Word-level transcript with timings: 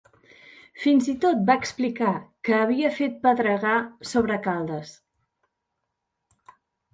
Fins 0.83 1.09
i 1.11 1.13
tot 1.25 1.43
va 1.49 1.55
explicar 1.63 2.13
que 2.49 2.55
havia 2.61 2.91
fet 2.95 3.19
pedregar 3.27 3.75
sobre 4.13 4.39
Caldes. 4.49 4.95